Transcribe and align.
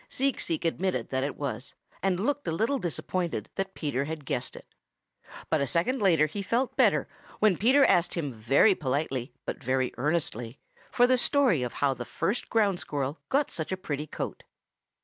Seek 0.09 0.39
Seek 0.39 0.65
admitted 0.65 1.09
that 1.11 1.23
it 1.23 1.37
was, 1.37 1.75
and 2.01 2.19
looked 2.25 2.47
a 2.47 2.51
little 2.51 2.79
disappointed 2.79 3.51
that 3.53 3.75
Peter 3.75 4.05
had 4.05 4.25
guessed 4.25 4.55
it. 4.55 4.65
But 5.51 5.61
a 5.61 5.67
second 5.67 6.01
later 6.01 6.25
he 6.25 6.41
felt 6.41 6.75
better 6.75 7.07
when 7.37 7.55
Peter 7.55 7.85
asked 7.85 8.15
him 8.15 8.33
very 8.33 8.73
politely 8.73 9.31
but 9.45 9.63
very 9.63 9.93
earnestly 9.99 10.57
for 10.89 11.05
the 11.05 11.19
story 11.19 11.61
of 11.61 11.73
how 11.73 11.93
the 11.93 12.03
first 12.03 12.49
Ground 12.49 12.79
Squirrel 12.79 13.19
got 13.29 13.51
such 13.51 13.71
a 13.71 13.77
pretty 13.77 14.07
coat. 14.07 14.41